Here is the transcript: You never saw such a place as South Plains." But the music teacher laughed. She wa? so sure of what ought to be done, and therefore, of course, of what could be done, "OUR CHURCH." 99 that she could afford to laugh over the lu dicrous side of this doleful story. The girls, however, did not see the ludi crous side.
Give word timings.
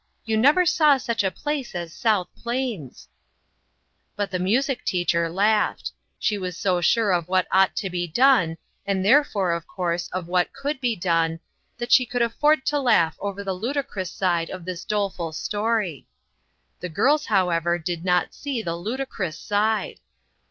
You 0.25 0.35
never 0.35 0.65
saw 0.65 0.97
such 0.97 1.23
a 1.23 1.29
place 1.29 1.75
as 1.75 1.93
South 1.93 2.27
Plains." 2.35 3.07
But 4.15 4.31
the 4.31 4.39
music 4.39 4.83
teacher 4.83 5.29
laughed. 5.29 5.91
She 6.17 6.39
wa? 6.39 6.49
so 6.49 6.81
sure 6.81 7.11
of 7.11 7.27
what 7.27 7.45
ought 7.51 7.75
to 7.75 7.89
be 7.91 8.07
done, 8.07 8.57
and 8.83 9.05
therefore, 9.05 9.51
of 9.51 9.67
course, 9.67 10.07
of 10.09 10.27
what 10.27 10.53
could 10.53 10.81
be 10.81 10.95
done, 10.95 11.33
"OUR 11.33 11.37
CHURCH." 11.37 11.69
99 11.77 11.77
that 11.77 11.91
she 11.91 12.05
could 12.07 12.21
afford 12.23 12.65
to 12.65 12.79
laugh 12.79 13.15
over 13.19 13.43
the 13.43 13.53
lu 13.53 13.73
dicrous 13.73 14.09
side 14.11 14.49
of 14.49 14.65
this 14.65 14.83
doleful 14.85 15.33
story. 15.33 16.07
The 16.79 16.89
girls, 16.89 17.27
however, 17.27 17.77
did 17.77 18.03
not 18.03 18.33
see 18.33 18.63
the 18.63 18.75
ludi 18.75 19.05
crous 19.05 19.35
side. 19.37 19.99